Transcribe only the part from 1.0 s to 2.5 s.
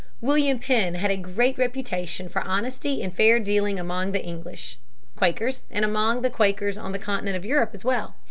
a great reputation for